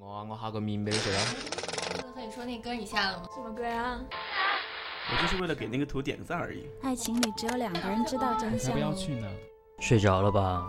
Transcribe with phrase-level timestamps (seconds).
[0.00, 1.20] 我啊，我下个面俾你食啊！
[2.14, 3.28] 和你说那歌你下了吗？
[3.34, 4.00] 什么歌啊？
[5.10, 6.66] 我就是为了给那个图点个赞而已。
[6.82, 8.72] 爱情里只有两个人知道真才相。
[8.72, 9.28] 不要去呢！
[9.80, 10.68] 睡着了吧？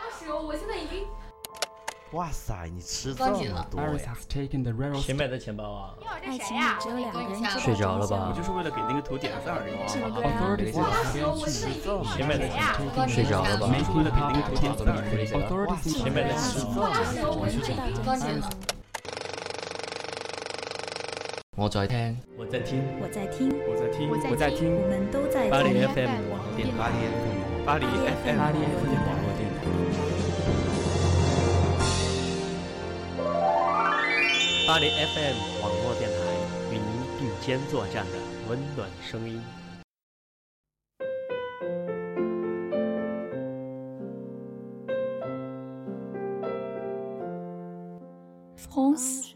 [0.00, 1.06] 二十，我现在已经
[2.12, 4.16] 哇塞，你吃这么多呀。
[5.00, 5.94] 谁买的钱包啊？
[6.26, 9.78] 爱情只有两个人知道睡着了吧我就是为了给那个图点个赞而已。
[9.86, 10.80] 什么歌啊？Authorities 才
[11.12, 12.02] 不要去呢！
[12.10, 12.58] 谁买的钱
[12.96, 13.06] 包？
[13.06, 15.30] 睡着了吧没是为了给那个图点个赞而已。
[15.30, 16.34] Authorities 谁买的。
[21.56, 25.86] 我在听，我在听，我在听，我在听，我在听我们都在巴黎聽。
[25.94, 26.74] FM 網絡電台。
[26.80, 29.19] 巴黎 FM，巴黎 FM 網絡電
[34.69, 36.17] 巴黎 FM 网络电台
[36.71, 36.85] 与您
[37.19, 38.13] 并肩作战的
[38.49, 39.41] 温暖声音。
[48.57, 49.33] France,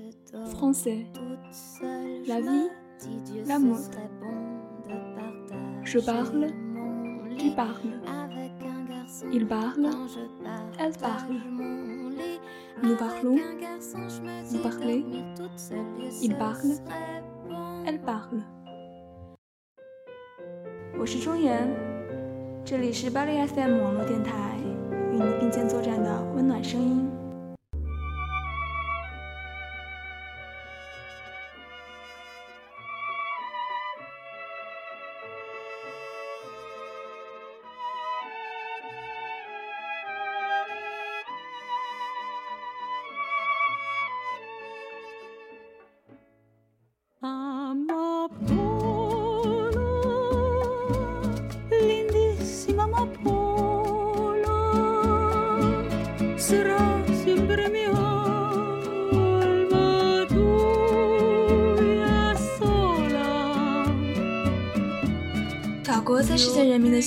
[0.57, 1.05] français.
[2.27, 2.69] La vie,
[3.45, 3.77] l'amour.
[5.83, 6.47] Je parle,
[7.37, 8.01] tu parles.
[9.31, 9.89] Il parle,
[10.77, 11.35] elle parle.
[12.82, 13.38] Nous parlons,
[14.50, 15.04] vous parlez.
[16.22, 16.78] Il parle,
[17.86, 18.42] elle parle.
[20.98, 21.68] 我是钟岩，
[22.64, 24.58] 这里是巴黎 FM 网络电台，
[25.12, 27.13] 与你并肩作战的温暖声音。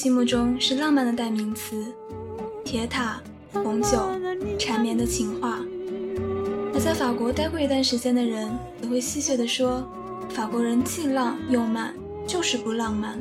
[0.07, 1.93] 心目中是浪漫的代名词，
[2.63, 4.09] 铁塔、红酒、
[4.57, 5.59] 缠绵的情话。
[6.73, 9.85] 而在法国待过一段时间的人，也会戏谑地说，
[10.29, 11.93] 法国人既浪又慢，
[12.25, 13.19] 就是不浪漫。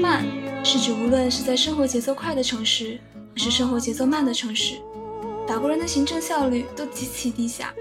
[0.00, 0.24] 慢
[0.64, 3.00] 是指无论是在生活节奏快的城市，
[3.34, 4.76] 还是生活节奏慢的城市，
[5.48, 7.74] 法国人的行政效率都极其低下。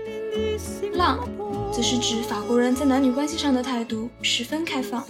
[0.96, 1.20] 浪，
[1.72, 5.06] 则是指法国人在男女关系上的态度十分开放。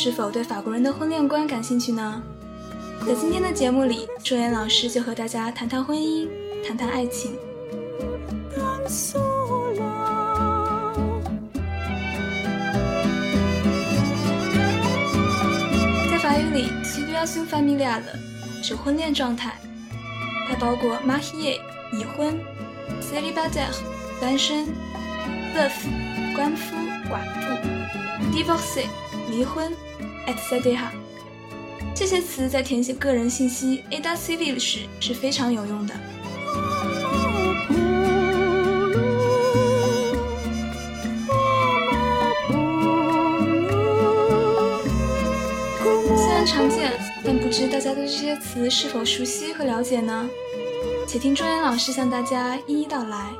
[0.00, 2.22] 是否对法国人的婚恋观感兴趣呢？
[3.04, 6.28] 在今天的节目里，周岩老师就和大家谈谈婚姻，
[6.64, 7.32] 谈谈爱情。
[16.08, 18.02] 在法语里，situation familiale
[18.62, 19.58] 指婚恋状态，
[20.48, 21.58] 它包括 marié
[21.92, 22.38] 已婚
[23.02, 23.74] ，célibataire
[24.20, 24.66] 单身
[25.56, 25.72] ，veuf
[26.36, 26.76] 官夫
[27.10, 27.50] 寡妇
[28.32, 28.86] ，divorce
[29.28, 29.72] 离婚。
[30.28, 30.78] ，etc.
[31.94, 35.94] 这些词在填写个人信息 adacive 时是非常有用的。
[46.16, 46.92] 虽然常见，
[47.24, 50.28] 但不知大家对这些词是否熟悉和了解呢？
[51.06, 53.30] 且听周岩老师向大家一一道来。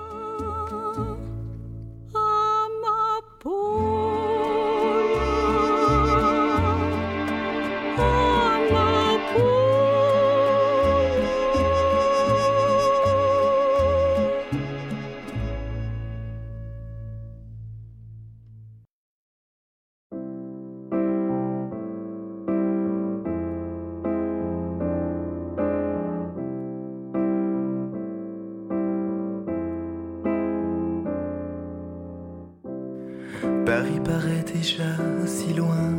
[33.78, 34.91] Paris paraît déjà
[35.25, 35.95] si loin,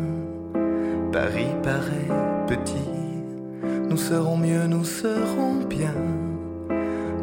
[1.14, 2.12] Paris paraît
[2.46, 2.92] petit,
[3.90, 5.96] nous serons mieux, nous serons bien,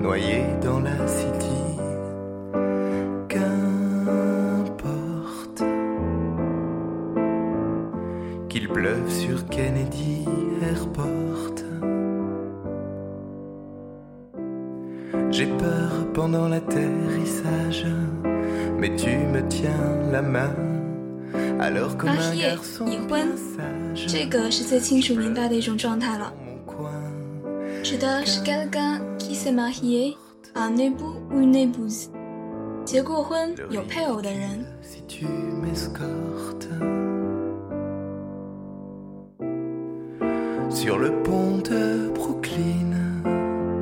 [0.00, 1.76] noyés dans la city.
[3.28, 3.52] Qu'importe
[8.48, 10.24] qu'il pleuve sur Kennedy
[10.62, 11.56] Airport.
[15.30, 17.84] J'ai peur pendant l'atterrissage,
[18.78, 19.70] mais tu me tiens
[20.12, 20.54] la main.
[21.58, 23.28] Alors comme un garçon 已婚，
[23.94, 26.32] 这个是最清楚明白的一种状态了
[27.82, 30.16] 指的是 quelqu'un qui s'est marié
[30.54, 32.08] un époux ou une épouse，
[32.84, 34.64] 结过婚有配偶的人。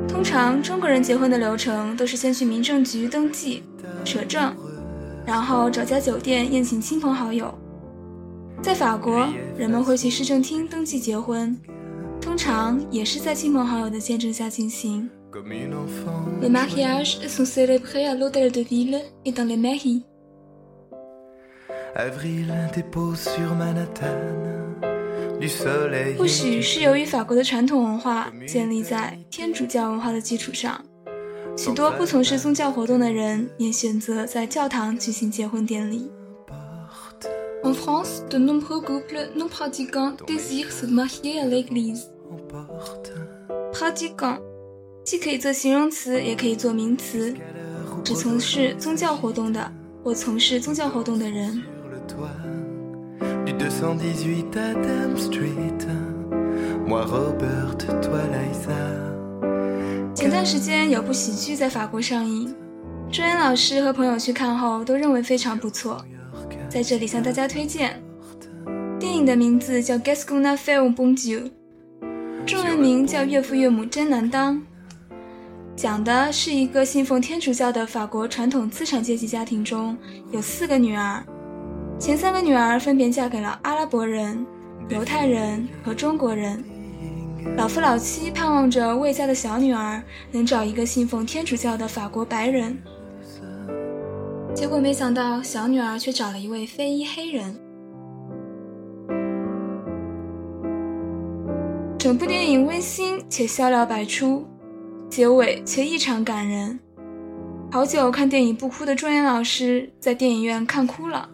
[0.07, 3.63] 通常中国人结婚的流程都是先去民政局登记、
[4.03, 4.55] 摄政，
[5.25, 7.53] 然后找家酒店宴请亲朋好友。
[8.61, 9.27] 在法国，
[9.57, 11.57] 人们会去市政厅登记结婚，
[12.21, 15.09] 通常也是在亲朋好友的见证下进行。
[15.31, 16.39] comme une enfant.
[16.41, 20.03] Les mariages sont célébrés à l'hôtel de ville et dans les mairies.
[21.93, 24.15] Avril dépose sur Manhattan
[25.39, 26.17] du soleil.
[26.17, 30.81] 或许是由于法国的传统文化建立在天主教文化的基础上，
[31.57, 36.11] 许多不从事宗教活动的人也选择在教堂举行结婚典礼。
[37.63, 42.03] En France, de nombreux couples non pratiquants désirent se marier à l'église.
[42.29, 43.11] Emporte
[43.73, 44.39] Pratiquant
[45.03, 47.33] 既可以做形容词，也可以做名词，
[48.03, 49.71] 指从事宗教活动的
[50.03, 51.63] 或从事宗教活动的人。
[60.15, 62.55] 前段时间有部喜剧在法国上映，
[63.11, 66.01] 朱岩老师和朋友去看后都认为非常不错，
[66.69, 68.01] 在这里向大家推荐。
[68.97, 71.41] 电影的名字叫《Gascona fait au bon Dieu》，
[72.45, 74.55] 中文名叫《岳父岳母真难当》，
[75.75, 79.97] 讲的是一个信奉天主教的法国传统资产阶级家庭中
[80.31, 81.21] 有四个女儿，
[81.99, 84.45] 前三个女儿分别嫁给了阿拉伯人、
[84.87, 86.63] 犹太人和中国人。
[87.57, 90.01] 老夫老妻盼望着未嫁的小女儿
[90.31, 92.77] 能找一个信奉天主教的法国白人，
[94.53, 97.55] 结果没想到小女儿却找了一位非裔黑人。
[101.97, 104.45] 整部电影温馨且笑料百出，
[105.09, 106.79] 结尾却异常感人。
[107.71, 111.27] 好久看电影不哭的周岩老师在电影院看哭了。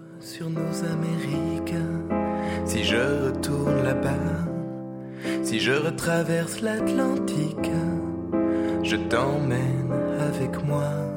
[5.43, 7.71] Si je retraverse l'Atlantique,
[8.83, 11.10] je t'emmène avec moi.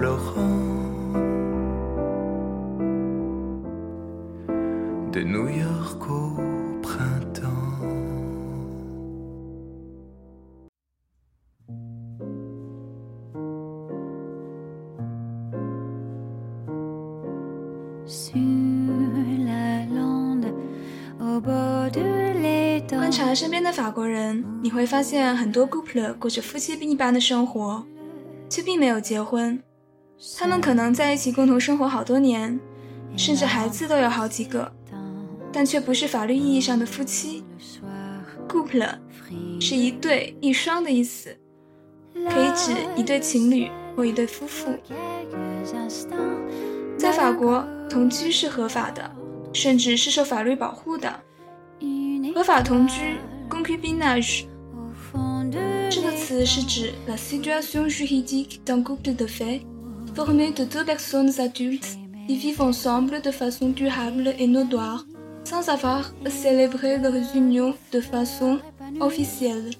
[0.00, 1.12] Florent,
[5.12, 7.50] de New York au printemps.
[22.88, 27.84] 观察身边的法国人，你会发现很多 couple 过着夫妻一般的生活，
[28.48, 29.62] 却并没有结婚。
[30.38, 32.58] 他们可能在一起共同生活好多年，
[33.16, 34.70] 甚至孩子都有好几个，
[35.52, 37.44] 但却不是法律意义上的夫妻。
[38.48, 38.98] couple
[39.60, 41.36] 是一对一双的意思，
[42.28, 44.74] 可以指一对情侣或一对夫妇。
[46.98, 49.10] 在法国，同居是合法的，
[49.52, 51.20] 甚至是受法律保护的。
[52.34, 53.16] 合法同居
[53.48, 54.44] （concubinage）
[55.90, 59.62] 这个词是指 la situation juridique d'un couple de fait
[60.19, 65.05] formé de deux personnes adultes qui vivent ensemble de façon durable et notoire,
[65.43, 68.59] sans avoir célébré leur union de façon
[68.99, 69.71] officielle。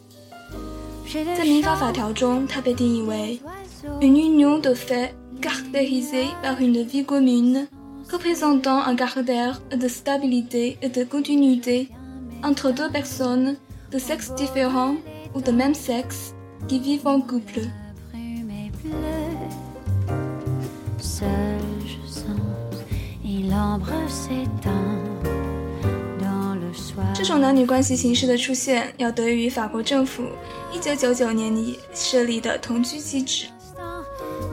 [1.38, 3.40] 在民法法条中，它被定义为
[4.02, 7.68] une union de fait caractérisée par une vie commune
[8.12, 11.90] représentant un caractère de stabilité et de continuité
[12.44, 13.56] entre deux personnes
[13.92, 14.96] de sexe différent
[15.34, 16.34] ou de même sexe
[16.68, 17.62] qui vivent en couple.
[27.15, 30.25] 这种男女关系形式的出现，要得益于法国政府
[30.73, 33.47] 1999年里设立的同居机制，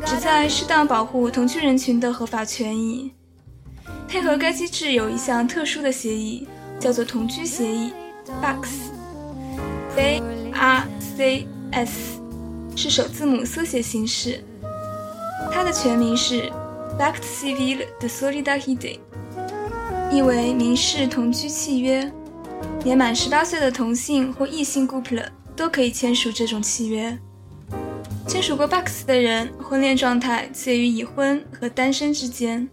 [0.06, 3.14] 旨在适当保护同居人群的合法权益。
[4.08, 6.48] 配合该机制有一项特殊的协议，
[6.80, 7.92] 叫做同居协议
[8.42, 10.22] （BACS），B
[10.54, 12.20] A C S，
[12.76, 14.44] 是首字母缩写形式。
[15.52, 16.52] 它的全名是
[17.00, 19.00] Bacte Civil de Solidarité。
[20.10, 22.12] 意为民事同居契约，
[22.84, 25.24] 年满十八岁的同性或异性 couple
[25.56, 27.18] 都可以签署这种契约。
[28.26, 32.68] 签署过 Box 的人，婚恋状态介于已婚和单身之间。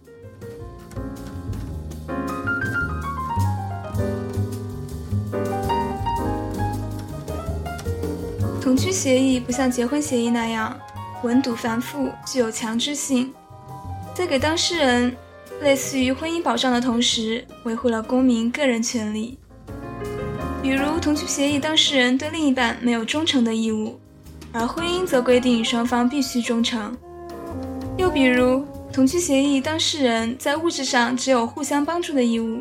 [8.61, 10.77] 同居协议不像结婚协议那样
[11.21, 13.33] 文牍繁复，具有强制性，
[14.13, 15.15] 在给当事人
[15.61, 19.37] 类似于婚姻保障的同时，维护了公民个人权利。
[20.61, 23.99] 比如，同居协议当事人对另一半没有忠诚的义务，
[24.51, 26.95] 而婚姻则规定双方必须忠诚。
[27.97, 32.59] 又比如，同居协议当事人在物质上只有互相帮助的义务，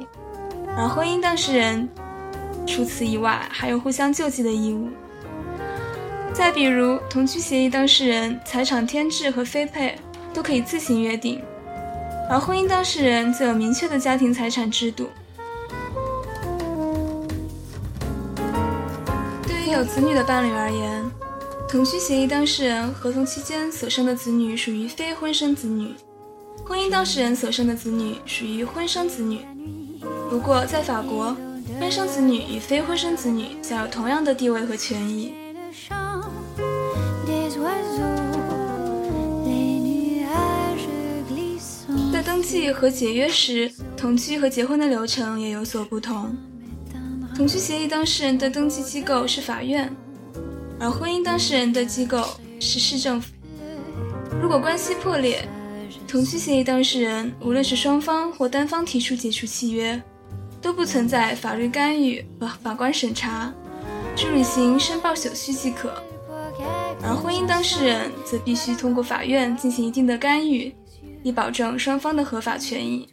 [0.76, 1.88] 而婚姻当事人
[2.66, 4.88] 除此以外还有互相救济的义务。
[6.32, 9.96] 再比如，同居协议当事人财产添置和分配
[10.32, 11.40] 都可以自行约定，
[12.28, 15.08] 而婚姻当事人则有明确的家庭财产制度。
[19.42, 21.04] 对于有子女的伴侣而言，
[21.68, 25.94] 同居协议当事人合同期间所生的子女属于非婚生子女，
[26.64, 29.40] 婚姻当事人所生的子女属于婚生子女。
[30.30, 31.36] 不过，在法国，
[31.78, 35.34] 婚生子女与非婚生子女享有同样的地位和权益。
[42.44, 46.36] 记和解约时，同居和结婚的流程也有所不同。
[47.34, 49.90] 同居协议当事人的登记机构是法院，
[50.78, 52.22] 而婚姻当事人的机构
[52.60, 53.32] 是市政府。
[54.40, 55.48] 如果关系破裂，
[56.06, 60.00] 同居协议当事人无论是双方或单方提出解除契约，
[60.60, 63.52] 都不存在法律干预和法官审查，
[64.14, 65.92] 只履行申报手续即可。
[67.02, 70.72] 而婚姻当事人则必须通过法院进行一定的干预。
[71.24, 73.08] 以保证双方的合法权益。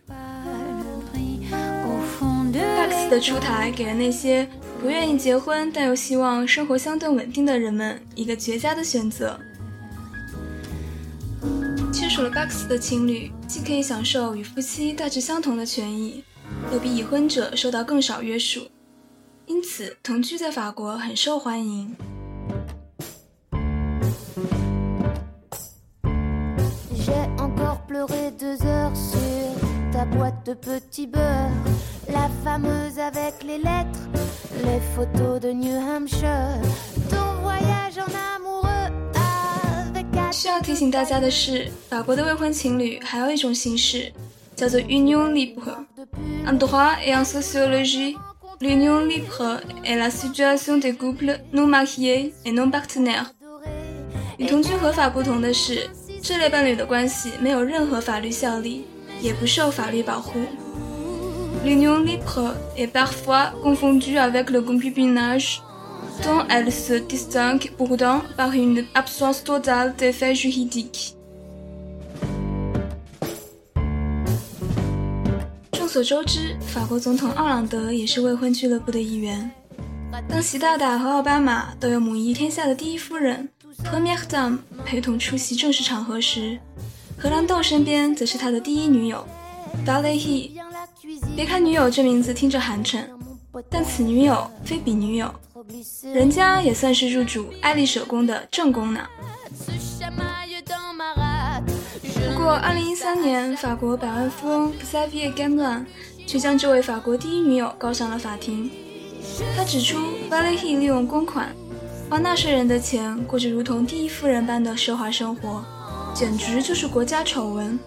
[2.53, 4.47] Pax 的出台给了那些
[4.81, 9.39] 不愿意结婚但又希望生活相对稳定的人们一个绝佳的选择。
[11.93, 16.23] 签署了 Bax 的情侣既可以享受与夫妻大致相同的权益，
[16.73, 18.67] 又比已婚者受到更少约束，
[19.45, 21.95] 因此同居在法国很受欢迎。
[28.40, 31.50] deux heures sur ta boîte de petits beurre,
[32.08, 34.08] la fameuse avec les lettres,
[34.64, 36.60] les photos de New Hampshire,
[37.10, 40.32] ton voyage en amoureux avec.
[40.32, 44.12] 需要提醒大家的是，法国的未婚情侣还有一种形式，
[44.54, 48.16] 叫做 union libre。En droit et en sociologie,
[48.60, 53.30] l'union libre est la situation des couples non mariés et non partenaires。
[54.38, 55.88] 与同居合法不同的是。
[56.23, 58.85] 这类伴侣的关系没有任何法律效力，
[59.21, 60.39] 也不受法律保护。
[61.65, 65.61] L'union libre est parfois confondue avec le concubinage,
[66.23, 71.13] dont elle se distingue pourtant par une absence totale d'effet juridique。
[75.71, 79.51] 众所周知，法国总统奥朗德也是未婚俱乐部的一员。
[80.29, 83.49] 当习大大和奥巴马都有母仪天下的第一夫人。
[83.83, 86.59] Premier d a m 陪同出席正式场合时，
[87.17, 89.25] 荷兰豆身边则是他的第一女友
[89.85, 90.57] v a l e h e
[91.35, 93.05] 别看女友这名字听着寒碜，
[93.69, 95.33] 但此女友非彼女友，
[96.13, 99.01] 人家也算是入主爱丽舍宫的正宫呢。
[102.33, 105.85] 不过，2013年，法国百万富翁 Xavier Gamblin
[106.25, 108.71] 却将这位法国第一女友告上了法庭。
[109.55, 109.97] 他指出
[110.29, 111.53] v a l e h e 利用公款。
[112.10, 115.64] 花纳税人的钱，过着如同第一夫人般的奢华生活，
[116.14, 117.78] 简直就是国家丑闻。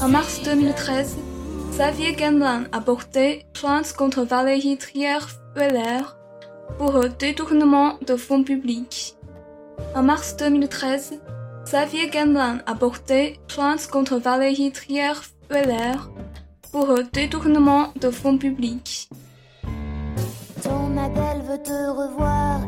[0.00, 1.06] En mars 2013,
[1.76, 6.04] Xavier Gamblin a porté plainte contre Valérie Trierweiler
[6.78, 9.14] pour détournement de fonds publics.
[9.94, 11.18] En mars 2013,
[11.64, 15.98] Xavier Gamblin a porté plainte contre Valérie Trierweiler
[16.72, 19.08] pour détournement de fonds publics.
[20.62, 22.60] Ton Adèle veut te revoir.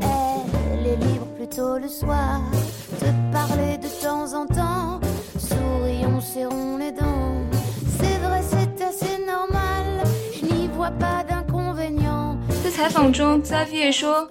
[12.62, 14.28] 在采访中，Zavie 说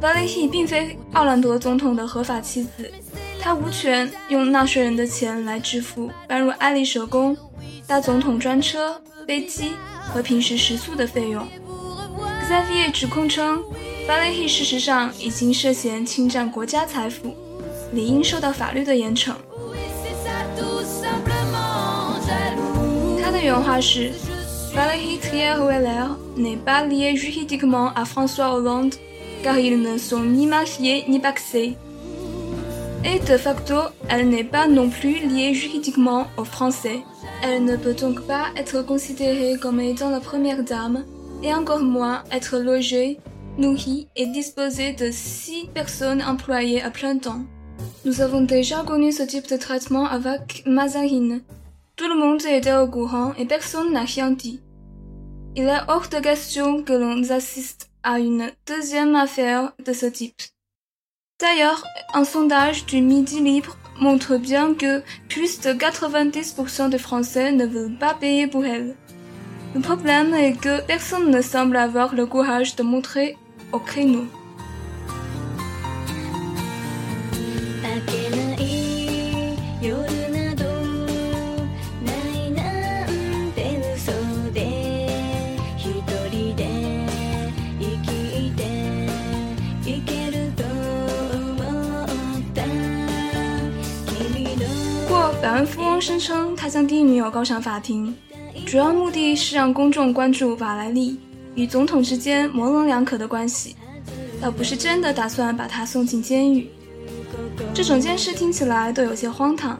[0.00, 2.88] ，Valentine 并非奥兰多总统的合法妻子，
[3.40, 7.36] 他无权用纳税人的钱来支付搬入爱丽舍宫、
[7.88, 11.44] 搭总统专车、飞机和平时食宿的费用。
[12.48, 13.60] Xavier 指控称。
[14.07, 17.35] 巴雷希事实上已经涉嫌侵占国家财富，
[17.93, 19.33] 理应受到法律的严惩。
[23.21, 24.11] 他的原话是
[24.75, 28.95] Valérie Trier-Weller n'est pas lié juridiquement à François Hollande
[29.43, 31.75] car ils ne sont ni mariés ni paxés.
[33.05, 33.75] Et de facto,
[34.07, 37.03] elle n'est pas non plus liée juridiquement aux Français.
[37.41, 41.03] Elle ne peut donc pas être considérée comme étant la première dame,
[41.43, 43.19] et encore moins être logée,
[43.58, 47.44] nourrie et disposée de six personnes employées à plein temps.
[48.04, 51.42] Nous avons déjà connu ce type de traitement avec Mazarine.
[51.96, 54.60] Tout le monde était au courant et personne n'a rien dit.
[55.56, 60.40] Il est hors de question que l'on assiste à une deuxième affaire de ce type.
[61.40, 61.84] D'ailleurs,
[62.14, 67.98] un sondage du Midi Libre montre bien que plus de 90% des Français ne veulent
[67.98, 68.96] pas payer pour elle.
[69.74, 73.36] Le problème est que personne ne semble avoir le courage de montrer
[73.71, 74.25] au créneau.
[77.83, 79.91] 明けない夜
[80.31, 80.63] など
[82.01, 82.61] ないな
[83.05, 83.07] ん
[83.53, 83.57] て
[83.93, 84.11] 嘘
[84.51, 84.57] で
[85.77, 85.83] 一
[86.31, 86.61] 人で
[87.79, 88.07] 生き
[88.55, 88.61] て
[89.85, 90.63] いけると
[91.35, 91.61] 思
[92.05, 92.05] っ
[92.55, 92.63] た
[94.07, 94.61] 君の
[95.07, 98.15] 不过，百万富翁声称他将第一女友告上法庭，
[98.65, 101.19] 主要目的是让公众关注瓦莱丽
[101.57, 103.75] 与总统之间模棱两可的关系，
[104.41, 106.69] 倒不是真的打算把他送进监狱。
[107.73, 109.79] 这整件事听起来都有些荒唐，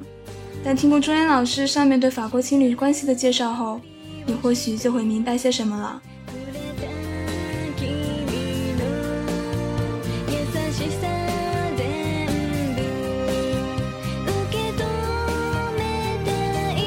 [0.63, 3.81] 但听过钟岩老师上面对法国情侣关系的介绍后，
[4.25, 6.01] 你或许就会明白些什么了。
[7.75, 7.87] 君
[8.77, 8.83] の
[10.29, 10.35] 優
[10.71, 11.07] しさ
[11.75, 11.85] 全
[12.75, 12.81] 部
[14.25, 14.81] 受け止
[15.77, 15.81] め
[16.25, 16.27] た
[16.73, 16.77] い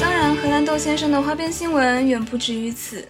[0.00, 3.06] 当然，荷兰豆先生的花边新闻远不止于此。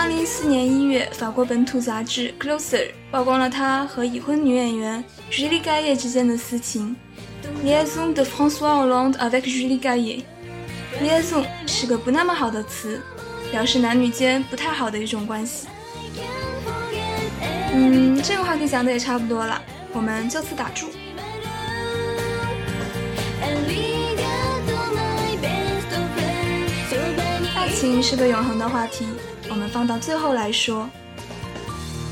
[0.00, 2.76] 二零一四年一月，法国本土杂志《Closer》
[3.10, 6.94] 曝光了他和已婚女演员 Julie Gaillet 之间的私情。
[7.64, 10.22] Liaison de François Hollande avec Julie Gaye。
[11.02, 13.02] Liaison 是个不那么好的词，
[13.50, 15.66] 表示男女间不太好的一种关系。
[17.74, 19.60] 嗯，这个话题讲的也差不多了，
[19.92, 20.86] 我们就此打住。
[27.56, 29.04] 爱情是个永恒的话题，
[29.50, 30.88] 我们放到最后来说。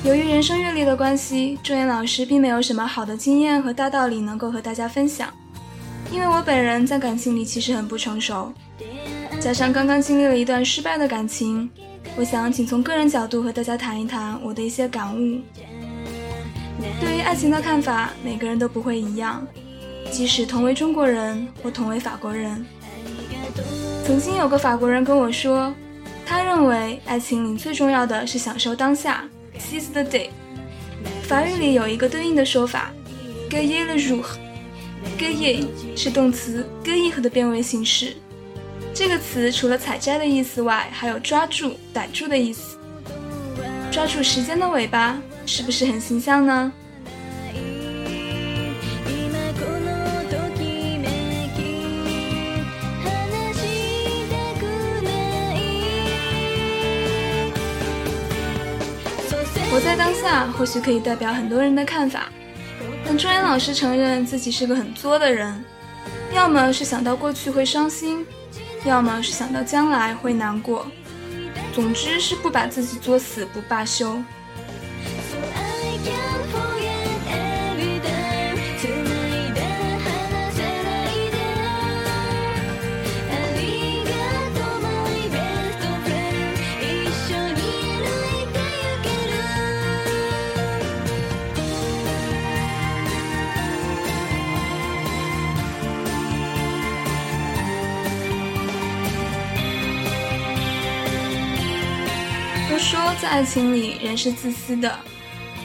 [0.05, 5.29] 由于人生阅历的关系，朱岩老师并没有什么好的经验和大道理能够和大家分享。
[6.12, 8.53] 因为我本人在感情里其实很不成熟，
[9.40, 11.68] 加上刚刚经历了一段失败的感情，
[12.14, 15.40] 我想请从个人角度和大家谈一谈我的一些感悟。
[17.01, 19.44] 对于爱情的看法，每个人都不会一样，
[20.12, 22.64] 即使同为中国人或同为法国人。
[24.07, 25.75] 曾经有个法国人跟我说，
[26.27, 29.25] 他认为爱情里最重要的是享受当下
[29.59, 30.29] ，seize the day。
[31.23, 32.91] 法语里有一个对应的说法
[33.49, 34.27] g a y e le j o u r
[35.17, 38.17] g a y e 是动词 g a i e 的变位形式。
[38.93, 42.77] 这个词除了采摘的意思外，还有抓住、逮住的意思。
[43.93, 46.73] 抓住时间的尾巴，是不是很形象呢？
[59.77, 62.31] 活在当下或许可以代表很多人的看法，
[63.05, 65.62] 但朱岩老师承认自己是个很作的人，
[66.33, 68.25] 要么是想到过去会伤心，
[68.87, 70.87] 要么是想到将来会难过，
[71.75, 74.19] 总之是不把自己作死不罢休。
[103.27, 104.99] 爱情里人是自私的，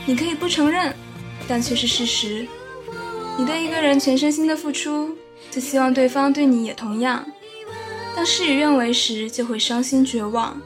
[0.06, 0.94] 你可以不承认，
[1.48, 2.48] 但却是事实。
[3.38, 5.16] 你对一个人全身心的付出，
[5.50, 7.26] 就希望对方对你也同样。
[8.16, 10.60] 当事与愿违时，就会伤心绝望。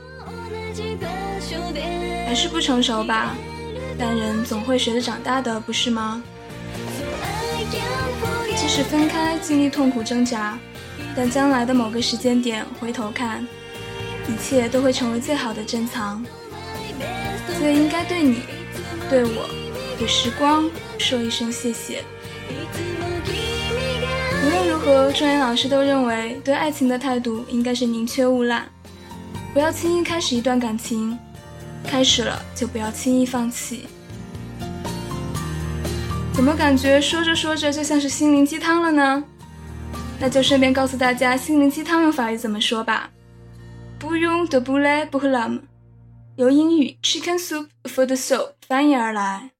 [2.26, 3.36] 还是不成熟吧，
[4.00, 6.24] 但人总会学着长大的，不是吗？
[8.58, 10.58] 即使分开经历痛苦挣扎，
[11.16, 13.46] 但将来的某个时间点回头看。
[14.28, 16.26] 一切都会成为最好的珍藏，
[17.58, 18.42] 所以应该对你、
[19.10, 19.50] 对我、
[19.98, 22.04] 对时光说一声谢谢。
[24.44, 28.64] 无论如何，钟岩老师都认为，对爱情的态度应该是宁缺毋滥，
[29.54, 31.18] 不要轻易开始一段感情，
[31.84, 33.88] 开始了就不要轻易放弃。
[36.34, 39.24] 怎么感觉说着说着就像是心灵鸡汤了呢？
[40.20, 43.10] 那就顺便告诉大家，心灵鸡汤用法语怎么说吧。
[46.38, 49.52] 由英语 chicken soup for the soul 翻译而来。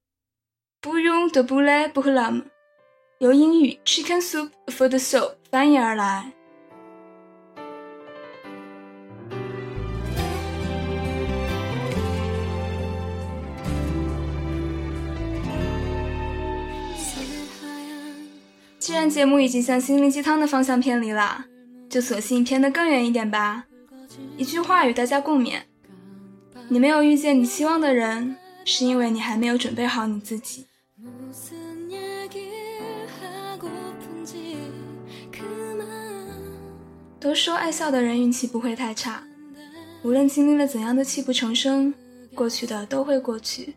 [0.82, 2.42] bouillon de poulet pour l'âme，
[3.18, 6.32] 由英语 chicken soup for the soul 翻译而来。
[18.78, 21.46] 既然节目已经向心灵鸡汤的方向偏离了，
[21.88, 23.64] 就索性偏得更远一点吧。
[24.36, 25.62] 一句话与大家共勉：
[26.68, 30.66] 你没有遇见你期望的人，是因为你还没有准备好你自己。
[37.18, 39.22] 都说爱笑的人运气不会太差，
[40.02, 41.92] 无论经历了怎样的泣不成声，
[42.34, 43.74] 过去的都会过去。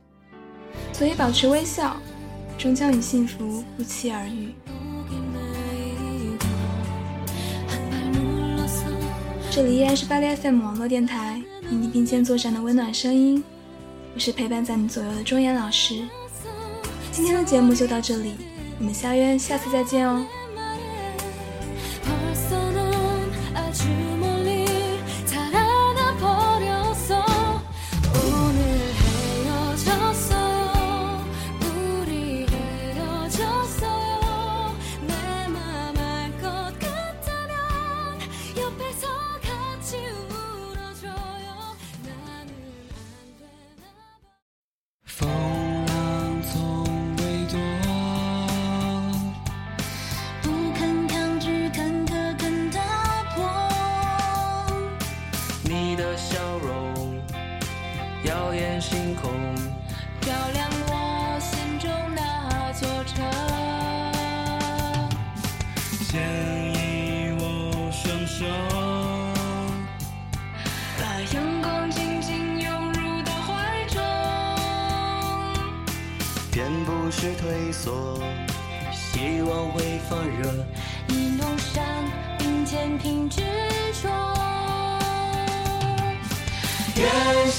[0.92, 1.96] 所以保持微笑，
[2.58, 4.54] 终将与幸福不期而遇。
[9.52, 11.39] 这里依然是巴黎 FM 网络电台，
[11.72, 13.44] 与你并肩作战的温暖声音。
[14.16, 16.08] 我是陪伴在你左右的钟岩老师。
[17.12, 18.34] 今天的节目就到这里，
[18.80, 20.26] 我们下约下次再见哦。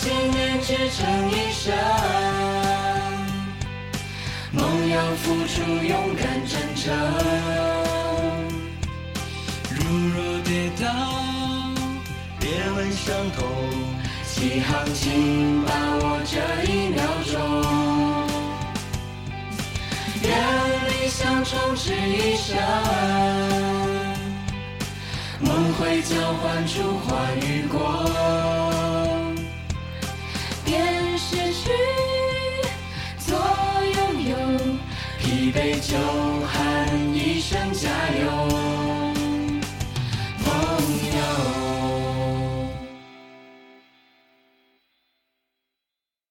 [0.03, 1.77] 信念支撑一生，
[4.51, 6.91] 梦要付出勇敢真诚。
[9.69, 10.89] 如若跌倒，
[12.41, 13.47] 别问伤痛，
[14.27, 17.37] 起航请把握这一秒钟。
[20.23, 20.31] 愿
[20.89, 22.57] 理想充斥一生，
[25.41, 27.11] 梦会交换出花
[27.43, 28.70] 与果。
[31.31, 31.71] 失去
[33.19, 33.39] 做
[33.95, 34.37] 拥有
[35.21, 35.97] 疲惫就
[36.45, 37.89] 喊一声加
[38.21, 38.60] 油。